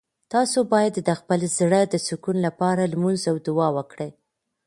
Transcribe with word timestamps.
تاسو 0.33 0.59
باید 0.73 0.95
د 1.07 1.09
خپل 1.19 1.39
زړه 1.57 1.81
د 1.87 1.95
سکون 2.07 2.37
لپاره 2.47 2.89
لمونځ 2.93 3.21
او 3.31 3.35
دعا 3.47 3.67
وکړئ. 3.77 4.09